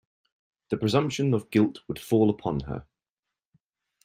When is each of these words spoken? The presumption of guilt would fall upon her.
The 0.69 0.77
presumption 0.77 1.31
of 1.35 1.51
guilt 1.51 1.81
would 1.87 1.99
fall 1.99 2.31
upon 2.31 2.61
her. 2.61 2.87